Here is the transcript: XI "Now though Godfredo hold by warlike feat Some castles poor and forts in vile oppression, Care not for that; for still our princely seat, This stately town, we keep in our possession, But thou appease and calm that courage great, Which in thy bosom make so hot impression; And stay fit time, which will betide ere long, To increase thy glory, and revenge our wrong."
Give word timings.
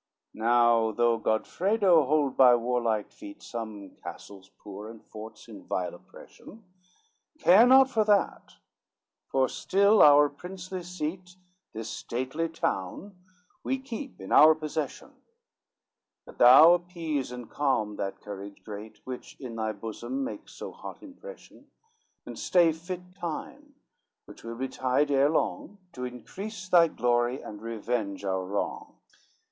XI 0.33 0.39
"Now 0.39 0.91
though 0.93 1.19
Godfredo 1.19 2.07
hold 2.07 2.35
by 2.35 2.55
warlike 2.55 3.11
feat 3.11 3.43
Some 3.43 3.97
castles 4.01 4.49
poor 4.57 4.89
and 4.89 5.05
forts 5.05 5.47
in 5.47 5.67
vile 5.67 5.93
oppression, 5.93 6.63
Care 7.37 7.67
not 7.67 7.87
for 7.87 8.03
that; 8.05 8.53
for 9.27 9.47
still 9.47 10.01
our 10.01 10.27
princely 10.27 10.81
seat, 10.81 11.35
This 11.73 11.87
stately 11.87 12.49
town, 12.49 13.15
we 13.63 13.77
keep 13.77 14.19
in 14.19 14.31
our 14.31 14.55
possession, 14.55 15.11
But 16.25 16.39
thou 16.39 16.73
appease 16.73 17.31
and 17.31 17.47
calm 17.47 17.95
that 17.97 18.21
courage 18.21 18.63
great, 18.63 19.01
Which 19.05 19.37
in 19.39 19.55
thy 19.55 19.71
bosom 19.71 20.23
make 20.23 20.49
so 20.49 20.71
hot 20.71 21.03
impression; 21.03 21.69
And 22.25 22.39
stay 22.39 22.71
fit 22.71 23.13
time, 23.13 23.75
which 24.25 24.43
will 24.43 24.55
betide 24.55 25.11
ere 25.11 25.29
long, 25.29 25.77
To 25.93 26.05
increase 26.05 26.67
thy 26.67 26.87
glory, 26.87 27.43
and 27.43 27.61
revenge 27.61 28.25
our 28.25 28.43
wrong." 28.43 28.97